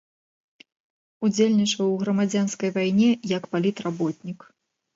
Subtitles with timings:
[1.27, 4.39] Удзельнічаў у грамадзянскай вайне як палітработнік.